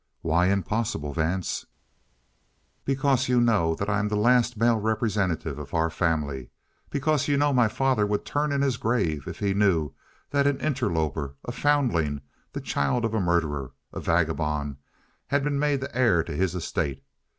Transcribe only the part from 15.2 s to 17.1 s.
had been made the heir to his estate.